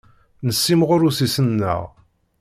[0.47, 1.81] Nessimɣur ussisen-nneɣ.